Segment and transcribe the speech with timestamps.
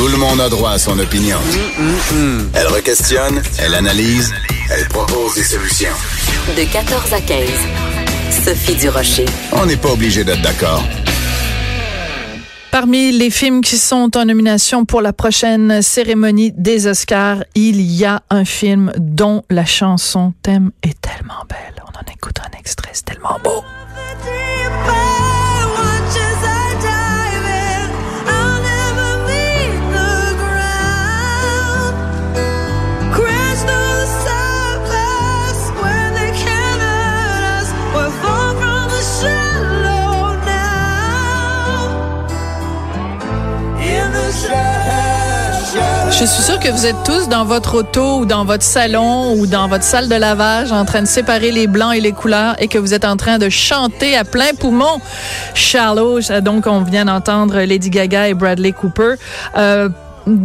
[0.00, 1.36] Tout le monde a droit à son opinion.
[2.54, 4.32] Elle requestionne, elle analyse,
[4.70, 5.92] elle propose des solutions.
[6.56, 7.50] De 14 à 15.
[8.42, 9.26] Sophie Durocher.
[9.52, 10.82] On n'est pas obligé d'être d'accord.
[12.70, 18.06] Parmi les films qui sont en nomination pour la prochaine cérémonie des Oscars, il y
[18.06, 21.74] a un film dont la chanson thème est tellement belle.
[21.82, 23.62] On en écoute un extrait, c'est tellement beau.
[46.20, 49.46] Je suis sûre que vous êtes tous dans votre auto ou dans votre salon ou
[49.46, 52.68] dans votre salle de lavage en train de séparer les blancs et les couleurs et
[52.68, 55.00] que vous êtes en train de chanter à plein poumon
[55.54, 56.20] Shallow.
[56.42, 59.14] Donc, on vient d'entendre Lady Gaga et Bradley Cooper.
[59.56, 59.88] Euh,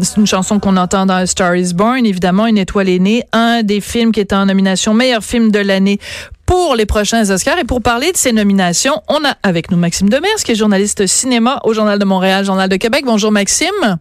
[0.01, 3.23] c'est une chanson qu'on entend dans A Star is Born, évidemment, Une étoile est née,
[3.33, 5.99] un des films qui est en nomination meilleur film de l'année
[6.45, 7.57] pour les prochains Oscars.
[7.59, 11.05] Et pour parler de ces nominations, on a avec nous Maxime Demers, qui est journaliste
[11.05, 13.03] cinéma au Journal de Montréal, Journal de Québec.
[13.05, 13.99] Bonjour Maxime.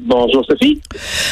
[0.00, 0.80] Bonjour Sophie.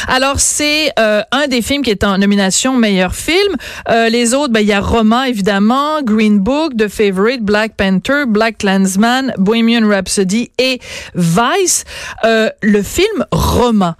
[0.07, 3.55] Alors c'est euh, un des films qui est en nomination meilleur film.
[3.89, 8.25] Euh, les autres, ben il y a Roma évidemment, Green Book, The Favorite, Black Panther,
[8.27, 10.79] Black Klansman, Bohemian Rhapsody et
[11.15, 11.85] Vice.
[12.25, 13.95] Euh, le film Roma.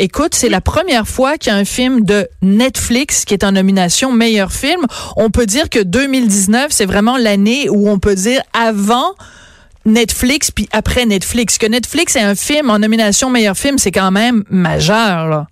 [0.00, 3.52] écoute, c'est la première fois qu'il y a un film de Netflix qui est en
[3.52, 4.84] nomination meilleur film.
[5.16, 9.14] On peut dire que 2019, c'est vraiment l'année où on peut dire avant
[9.84, 11.58] Netflix puis après Netflix.
[11.58, 15.46] Que Netflix est un film en nomination meilleur film, c'est quand même majeur, là.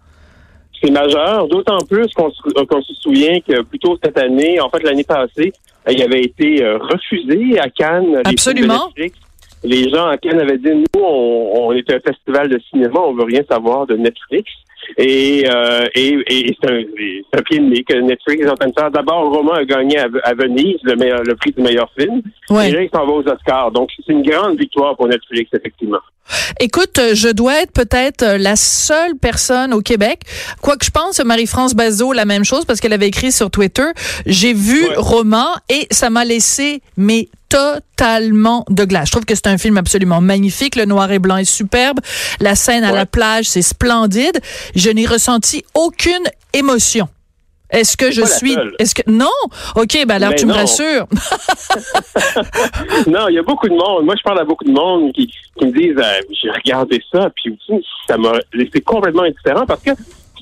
[0.82, 5.04] C'est majeur, d'autant plus qu'on se, souvient que plus tôt cette année, en fait l'année
[5.04, 5.52] passée,
[5.90, 8.22] il avait été euh, refusé à Cannes.
[8.24, 8.88] Absolument.
[9.62, 13.12] Les gens à Cannes avaient dit nous, on, on est un festival de cinéma, on
[13.12, 14.50] veut rien savoir de Netflix.
[14.96, 16.82] Et, euh, et, et c'est un,
[17.38, 18.90] un, pied de nez que Netflix est en train de faire.
[18.90, 22.22] D'abord, Roman a gagné à, Venise le, meilleur, le prix du meilleur film.
[22.50, 22.68] Ouais.
[22.68, 23.70] Et là, il s'en va aux Oscars.
[23.72, 26.00] Donc, c'est une grande victoire pour Netflix, effectivement.
[26.60, 30.20] Écoute, je dois être peut-être la seule personne au Québec,
[30.60, 33.86] quoique je pense Marie-France Bazot la même chose parce qu'elle avait écrit sur Twitter,
[34.26, 39.08] j'ai vu Roman et ça m'a laissé mais totalement de glace.
[39.08, 40.76] Je trouve que c'est un film absolument magnifique.
[40.76, 42.00] Le noir et blanc est superbe.
[42.40, 44.40] La scène à la plage, c'est splendide.
[44.74, 46.24] Je n'ai ressenti aucune
[46.54, 47.08] émotion.
[47.72, 49.28] Est-ce que je suis Est-ce que non?
[49.76, 51.06] Ok, ben alors tu me rassures.
[53.06, 54.04] non, il y a beaucoup de monde.
[54.04, 57.30] Moi, je parle à beaucoup de monde qui, qui me disent euh, j'ai regardé ça,
[57.36, 57.56] puis
[58.08, 59.90] ça m'a laissé complètement indifférent parce que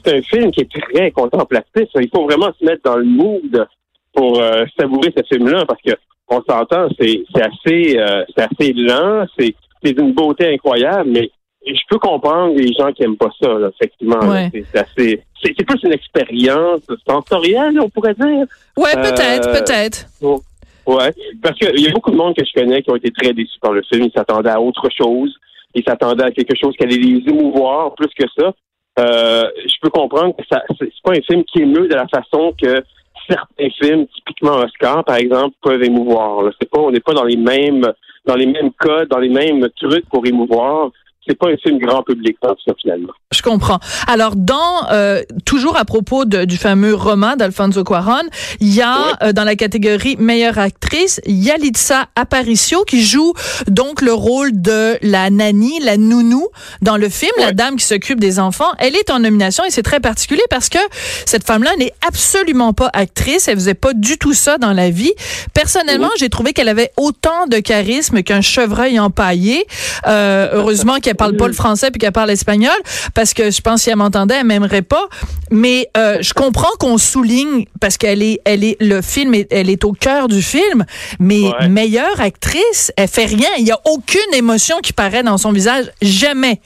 [0.04, 1.88] c'est un film qui est très contemplatif.
[1.96, 3.66] Il faut vraiment se mettre dans le mood
[4.14, 5.92] pour euh, savourer ce film-là parce que
[6.28, 9.54] on s'entend, c'est assez, euh, c'est assez lent, c'est
[9.92, 11.30] d'une beauté incroyable, mais
[11.66, 14.20] je peux comprendre les gens qui aiment pas ça, effectivement.
[14.52, 15.22] C'est assez.
[15.42, 18.46] C'est plus une expérience sensorielle, on pourrait dire.
[18.76, 20.06] Ouais, peut-être, euh, peut-être.
[20.20, 21.12] Ouais,
[21.42, 23.58] parce qu'il y a beaucoup de monde que je connais qui ont été très déçus
[23.60, 24.04] par le film.
[24.04, 25.32] Ils s'attendaient à autre chose.
[25.74, 28.52] Ils s'attendaient à quelque chose qui allait les émouvoir plus que ça.
[28.98, 32.52] Euh, je peux comprendre que ça, c'est pas un film qui émeut de la façon
[32.60, 32.82] que
[33.28, 36.50] certains films, typiquement Oscar, par exemple, peuvent émouvoir.
[36.60, 37.86] C'est pas, on n'est pas dans les mêmes,
[38.24, 40.90] dans les mêmes codes, dans les mêmes trucs pour émouvoir
[41.28, 43.12] c'est pas un film grand public, ça, finalement.
[43.32, 43.78] Je comprends.
[44.06, 48.22] Alors, dans euh, toujours à propos du fameux roman d'Alfonso Cuarón,
[48.60, 53.34] il y a euh, dans la catégorie meilleure actrice Yalitza Aparicio qui joue
[53.66, 56.48] donc le rôle de la nanny, la nounou
[56.80, 58.72] dans le film, la dame qui s'occupe des enfants.
[58.78, 60.78] Elle est en nomination et c'est très particulier parce que
[61.26, 63.48] cette femme-là n'est absolument pas actrice.
[63.48, 65.12] Elle faisait pas du tout ça dans la vie.
[65.52, 69.66] Personnellement, j'ai trouvé qu'elle avait autant de charisme qu'un chevreuil empaillé.
[70.06, 72.76] Euh, heureusement qu'elle parle pas le français puis qu'elle parle espagnol
[73.14, 75.08] parce que je pense si elle m'entendait, elle m'aimerait pas.
[75.50, 79.68] Mais euh, je comprends qu'on souligne parce qu'elle est, elle est, le film, est, elle
[79.68, 80.84] est au cœur du film.
[81.18, 83.50] Mais meilleure actrice, elle fait rien.
[83.58, 86.60] Il y a aucune émotion qui paraît dans son visage, jamais,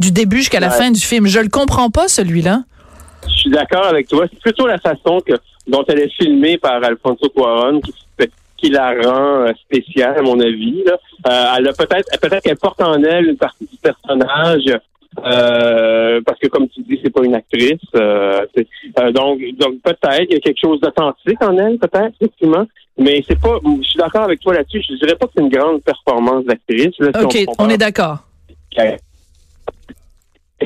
[0.00, 1.26] du début jusqu'à la fin du film.
[1.26, 2.62] Je le comprends pas celui-là.
[3.26, 4.26] Je suis d'accord avec toi.
[4.30, 5.34] C'est plutôt la façon que
[5.66, 7.92] dont elle est filmée par Alfonso Cuarón qui
[8.60, 10.82] qui la rend euh, spéciale, à mon avis.
[10.84, 10.98] Là.
[11.28, 14.78] Euh, elle a peut-être peut-être qu'elle porte en elle une partie du personnage.
[15.24, 17.80] Euh, parce que comme tu dis, c'est pas une actrice.
[17.92, 22.64] donc, donc peut-être il y a quelque chose d'authentique en elle, peut-être effectivement.
[22.96, 23.58] Mais c'est pas.
[23.64, 24.82] Je suis d'accord avec toi là-dessus.
[24.88, 26.94] Je dirais pas que c'est une grande performance d'actrice.
[27.00, 28.18] ok, on, est d'accord.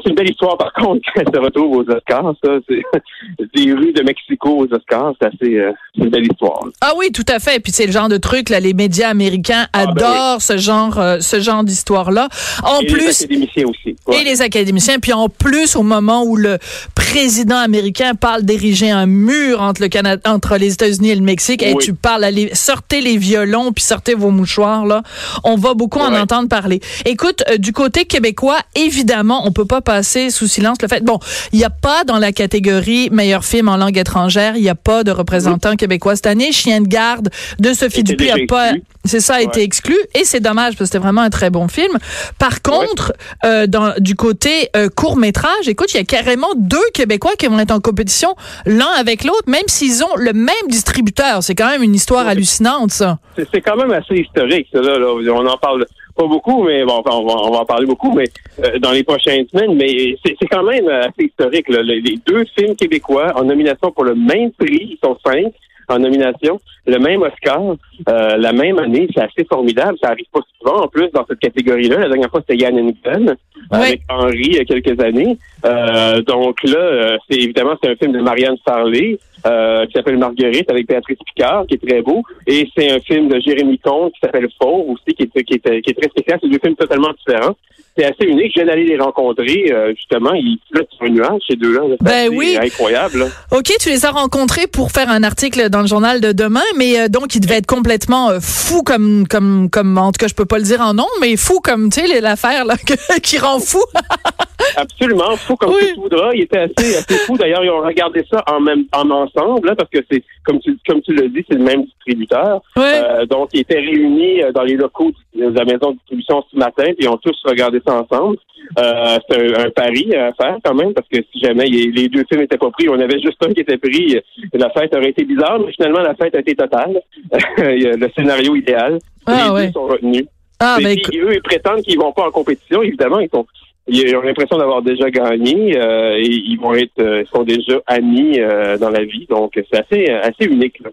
[0.03, 2.35] C'est une belle histoire, par contre, quand elle se retrouve aux Oscars.
[2.45, 2.83] Ça, c'est
[3.55, 6.61] des rues de Mexico aux Oscars, c'est assez, euh, une belle histoire.
[6.81, 7.61] Ah oui, tout à fait.
[7.61, 10.99] Puis c'est le genre de truc là, les médias américains Ah, ben adorent ce genre,
[10.99, 12.29] euh, ce genre d'histoire-là.
[12.63, 13.97] En Et plus, les académiciens aussi.
[14.07, 14.21] Ouais.
[14.21, 14.99] et les académiciens.
[14.99, 16.59] Puis en plus, au moment où le
[16.95, 21.63] président américain parle d'ériger un mur entre le Canada, entre les États-Unis et le Mexique,
[21.63, 21.85] et Oui.
[21.85, 25.03] tu parles, allez, sortez les violons puis sortez vos mouchoirs là.
[25.45, 26.81] On va beaucoup en entendre parler.
[27.05, 31.05] Écoute, euh, du côté québécois, évidemment, on peut pas passer sous silence le fait.
[31.05, 31.19] Bon,
[31.53, 34.75] il n'y a pas dans la catégorie meilleur film en langue étrangère, il n'y a
[34.75, 36.53] pas de représentant québécois cette année.
[36.53, 37.29] Chien de garde
[37.59, 38.73] de Sophie Dupuis a pas.
[39.07, 41.69] C'est ça, a été exclu et c'est dommage parce que c'était vraiment un très bon
[41.69, 41.99] film.
[42.39, 43.13] Par contre,
[43.45, 47.47] euh, dans, du côté euh, court métrage, écoute, il y a carrément deux Québécois qui
[47.47, 48.35] vont être en compétition
[48.65, 51.43] l'un avec l'autre, même s'ils ont le même distributeur.
[51.43, 52.31] C'est quand même une histoire Ouais.
[52.31, 53.19] hallucinante, ça.
[53.37, 55.07] C'est, c'est quand même assez historique, ça, là, là.
[55.09, 55.85] On en parle
[56.15, 58.25] pas beaucoup, mais bon, on va, on va en parler beaucoup, mais
[58.65, 61.69] euh, dans les prochaines semaines, mais c'est, quand même assez historique.
[61.69, 61.83] Là.
[61.83, 65.53] Les, deux films québécois en nomination pour le même prix, ils sont cinq
[65.89, 67.61] en nomination, le même Oscar,
[68.09, 69.99] euh, la même année, c'est assez formidable.
[70.03, 72.01] Ça arrive pas souvent, en plus, dans cette catégorie-là.
[72.01, 73.35] La dernière fois, c'était Yann Hennigan
[73.71, 75.39] avec Henri il y a quelques années.
[75.65, 80.19] Euh, donc là, euh, c'est évidemment c'est un film de Marianne Farley euh, qui s'appelle
[80.19, 82.23] Marguerite avec Béatrice Picard, qui est très beau.
[82.47, 85.81] Et c'est un film de Jérémy Comte qui s'appelle Fauve aussi, qui est, qui est,
[85.83, 86.39] qui est très spécial.
[86.43, 87.55] C'est deux films totalement différents.
[87.97, 88.53] C'est assez unique.
[88.55, 90.33] Je viens d'aller les rencontrer, euh, justement.
[90.35, 91.83] Ils flottent sur un nuage, ces deux-là.
[92.01, 92.57] Ben oui.
[92.61, 93.21] incroyable.
[93.21, 93.27] là.
[93.53, 96.99] OK, tu les as rencontrés pour faire un article dans le journal de demain, mais
[96.99, 100.35] euh, donc ils devaient être complètement euh, fous comme comme comme en tout cas je
[100.35, 102.75] peux pas le dire en nom, mais fous comme tu sais l'affaire là
[103.23, 103.83] qui rend fou.
[104.77, 105.93] Absolument, fou comme Oui.
[105.95, 106.31] tu voudras.
[106.35, 107.37] Il était assez, assez fou.
[107.37, 110.77] D'ailleurs, ils ont regardé ça en même en ensemble, là, parce que c'est comme tu
[110.87, 112.61] comme tu l'as dit, c'est le même distributeur.
[112.79, 116.57] Euh, donc, ils étaient réunis euh, dans les locaux de la maison de distribution ce
[116.59, 118.37] matin, puis ils ont tous regardé ça ensemble.
[118.79, 122.25] Euh, c'est un, un pari à faire quand même, parce que si jamais les deux
[122.29, 124.21] films n'étaient pas pris, on avait juste un qui était pris, euh,
[124.55, 127.01] la fête aurait été bizarre, mais finalement, la fête a été totale.
[127.59, 128.99] Le scénario idéal.
[129.27, 129.67] Ah, les ouais.
[129.67, 130.25] deux sont retenus.
[130.61, 132.83] Ah Et ben puis, eux, ils prétendent qu'ils vont pas en compétition.
[132.83, 133.47] Évidemment, ils sont
[133.87, 138.41] ils ont l'impression d'avoir déjà gagné euh, et ils vont être euh, sont déjà amis
[138.41, 139.27] euh, dans la vie.
[139.29, 140.81] Donc, c'est assez assez unique.
[140.81, 140.91] Là.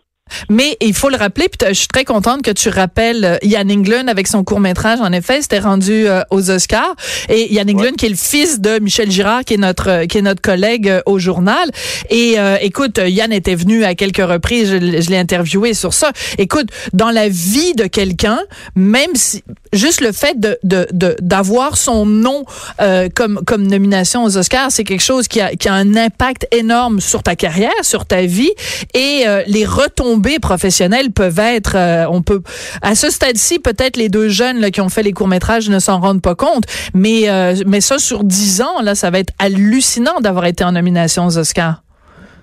[0.50, 3.70] Mais il faut le rappeler, puis je suis très contente que tu rappelles euh, Yann
[3.72, 5.00] Englund avec son court métrage.
[5.02, 6.96] En effet, c'était rendu euh, aux Oscars.
[7.30, 10.18] Et Yann Englund, qui est le fils de Michel Girard, qui est notre euh, qui
[10.18, 11.70] est notre collègue euh, au journal.
[12.10, 14.70] Et euh, écoute, Yann était venu à quelques reprises.
[14.72, 14.78] Je,
[15.10, 16.12] l'ai interviewé sur ça.
[16.38, 18.40] Écoute, dans la vie de quelqu'un,
[18.76, 19.44] même si
[19.74, 22.44] juste le fait de de de- d'avoir son nom
[22.82, 26.48] euh, comme comme nomination aux Oscars, c'est quelque chose qui a qui a un impact
[26.52, 28.52] énorme sur ta carrière, sur ta vie
[28.94, 32.42] et euh, les retombées professionnelles peuvent être euh, on peut
[32.82, 36.00] à ce stade-ci peut-être les deux jeunes là, qui ont fait les courts-métrages ne s'en
[36.00, 36.64] rendent pas compte,
[36.94, 40.72] mais euh, mais ça sur dix ans là, ça va être hallucinant d'avoir été en
[40.74, 41.82] nomination aux Oscars.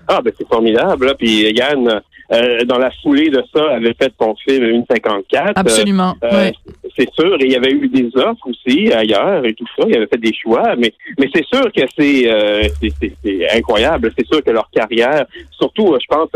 [0.07, 1.05] Ah, ben c'est formidable.
[1.05, 1.13] Là.
[1.13, 5.51] Puis Yann, euh, dans la foulée de ça, avait fait son film 1,54.
[5.55, 6.15] Absolument.
[6.23, 6.53] Euh, ouais.
[6.97, 9.85] C'est sûr, et il y avait eu des offres aussi ailleurs et tout ça.
[9.87, 14.11] Il avait fait des choix, mais mais c'est sûr que c'est euh, c'est- incroyable.
[14.17, 16.29] C'est sûr que leur carrière, surtout, je pense,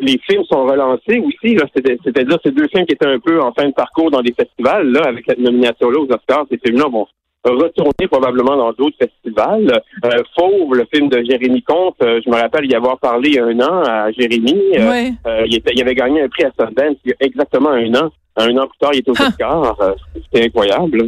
[0.00, 1.56] les films sont relancés aussi.
[2.04, 4.88] C'est-à-dire ces deux films qui étaient un peu en fin de parcours dans des festivals,
[4.92, 7.06] là, avec cette nomination-là aux Oscars, ces films-là vont
[7.44, 9.80] retourner probablement dans d'autres festivals.
[10.04, 13.34] Euh, Fauve, le film de Jérémy Comte, euh, je me rappelle y avoir parlé il
[13.36, 14.54] y a un an à Jérémy.
[14.76, 15.10] Euh, Ouais.
[15.26, 17.94] euh, il, était- il avait gagné un prix à Sundance il y a exactement un
[17.94, 18.10] an.
[18.38, 19.28] Un an plus tard, il était aux Ah.
[19.28, 19.76] Oscars.
[19.80, 21.04] Euh, C'était incroyable.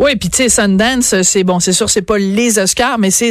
[0.00, 3.30] Oui, puis tu sais, Sundance, c'est bon, c'est sûr, c'est pas les Oscars, mais c'est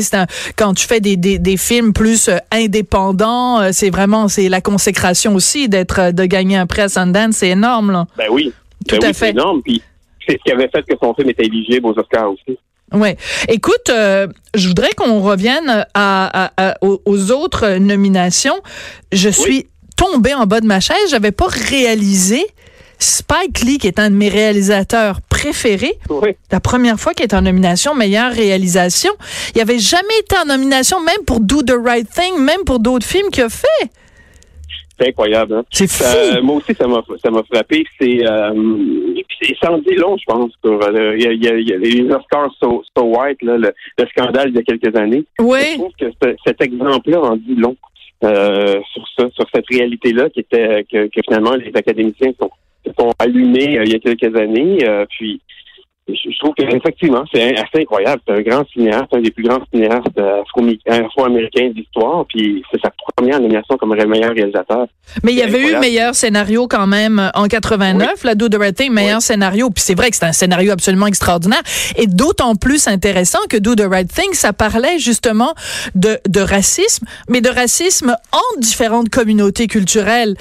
[0.55, 4.61] quand tu fais des, des, des films plus euh, indépendants, euh, c'est vraiment c'est la
[4.61, 8.05] consécration aussi d'être euh, de gagner un prix à Sundance, c'est énorme là.
[8.17, 8.53] Ben oui.
[8.87, 9.25] Tout Ben à oui, fait.
[9.25, 9.61] C'est énorme.
[9.61, 9.81] Puis
[10.25, 12.57] c'est ce qui avait fait que son film était éligible aux Oscars aussi.
[12.93, 13.17] Ouais.
[13.49, 18.55] Écoute, euh, je voudrais qu'on revienne à, à- à- aux, aux autres nominations.
[19.11, 19.67] Je suis
[19.97, 22.45] tombée en bas de ma chaise, j'avais pas réalisé
[22.99, 26.29] Spike Lee, qui est un de mes réalisateurs préférés, Oui.
[26.51, 29.11] la première fois qu'il est en nomination meilleure réalisation.
[29.55, 33.05] Il avait jamais été en nomination, même pour Do the Right Thing, même pour d'autres
[33.05, 33.89] films qu'il a fait.
[34.99, 35.55] C'est incroyable.
[35.55, 35.63] Hein?
[35.71, 36.03] C'est fou.
[36.05, 37.83] Euh, moi aussi, ça m'a ça m'a frappé.
[37.99, 38.53] C'est euh,
[39.41, 40.51] c'est sans dit long, je pense.
[40.65, 43.41] Euh, il y a, il y a- il y a les Oscars So, So White,
[43.41, 45.23] là, le, le scandale il y a quelques années.
[45.39, 45.77] Je oui.
[45.77, 47.75] trouve que ce- cet exemple-là en dit long
[48.23, 52.51] euh, sur ça, sur cette réalité-là qui était que, que finalement les académiciens sont,
[52.97, 54.77] sont allumés euh, il y a quelques années.
[54.87, 55.41] euh, puis
[56.07, 58.21] je trouve qu'effectivement, c'est assez incroyable.
[58.27, 60.41] C'est un grand cinéaste, un des plus grands cinéastes euh,
[60.87, 64.87] afro-américains de l'histoire, puis c'est sa première nomination comme meilleur réalisateur.
[65.23, 68.75] Mais il y avait eu meilleur scénario quand même en 89, la Do the Right
[68.75, 69.69] Thing, meilleur scénario.
[69.69, 71.63] Puis c'est vrai que c'est un scénario absolument extraordinaire
[71.95, 75.53] et d'autant plus intéressant que Do the Right Thing, ça parlait justement
[75.95, 80.35] de, de racisme, mais de racisme entre différentes communautés culturelles.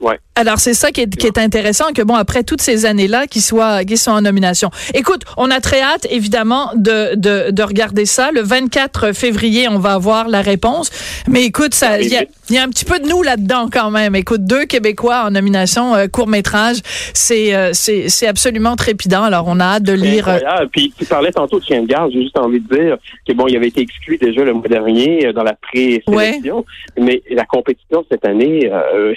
[0.00, 0.18] Ouais.
[0.34, 3.26] Alors c'est ça qui est, qui est, intéressant que bon après toutes ces années là
[3.26, 4.70] qu'ils soient qu'ils soient en nomination.
[4.94, 8.30] Écoute, on a très hâte évidemment de, de, de regarder ça.
[8.32, 10.90] Le 24 février, on va avoir la réponse.
[11.28, 13.90] Mais écoute, ça il y a, y a, un petit peu de nous là-dedans quand
[13.90, 14.16] même.
[14.16, 16.78] Écoute, deux Québécois en nomination euh, court métrage,
[17.12, 19.24] c'est euh, c'est c'est absolument trépidant.
[19.24, 20.28] Alors on a hâte de lire.
[20.28, 20.70] Euh, incroyable.
[20.72, 22.10] Puis tu parlais tantôt de Chien de garde.
[22.10, 22.96] J'ai juste envie de dire
[23.28, 26.64] que bon, il avait été exclu déjà le mois dernier dans la pré-sélection,
[26.98, 28.70] mais la compétition cette année,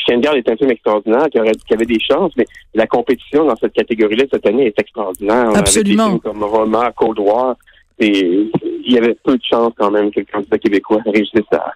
[0.06, 3.56] Chien de garde est un film extraordinaire qui, avait des chances, mais la compétition dans
[3.56, 5.50] cette catégorie-là cette année est extraordinaire.
[5.56, 6.08] Absolument.
[6.08, 7.56] Avec comme Roma, Cold War,
[8.00, 8.50] il
[8.86, 11.74] y avait peu de chances quand même que le candidat québécois réussisse à,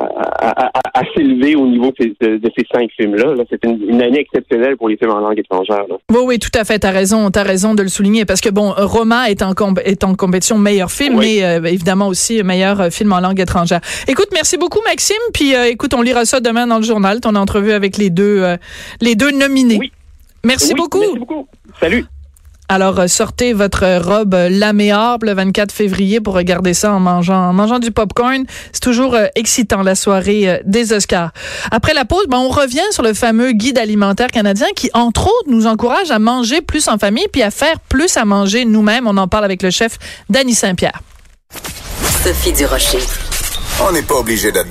[0.00, 3.34] à, s'élever au niveau de, ces cinq films-là.
[3.50, 5.84] c'est une, année exceptionnelle pour les films en langue étrangère.
[6.10, 6.78] Oui, oui, tout à fait.
[6.78, 10.14] T'as raison, as raison de le souligner parce que bon, Roma est en, est en
[10.14, 13.80] compétition meilleur film, mais euh, évidemment aussi meilleur euh, film en langue étrangère.
[14.08, 15.16] Écoute, merci beaucoup Maxime.
[15.32, 18.44] Puis euh, écoute, on lira ça demain dans le journal, ton entrevue avec les deux,
[19.00, 19.78] les deux nominés.
[19.78, 19.92] Oui.
[20.44, 21.00] Merci beaucoup.
[21.00, 21.46] Merci beaucoup.
[21.80, 22.04] Salut.
[22.68, 27.50] Alors, euh, sortez votre robe euh, laméable le 24 février pour regarder ça en mangeant,
[27.50, 28.44] en mangeant du popcorn.
[28.72, 31.32] C'est toujours euh, excitant, la soirée des Oscars.
[31.70, 35.48] Après la pause, ben, on revient sur le fameux guide alimentaire canadien qui, entre autres,
[35.48, 39.06] nous encourage à manger plus en famille puis à faire plus à manger nous-mêmes.
[39.06, 39.98] On en parle avec le chef
[40.30, 41.00] Danny Saint-Pierre.
[42.22, 43.00] Sophie Durocher.
[43.82, 44.70] On n'est pas obligé d'être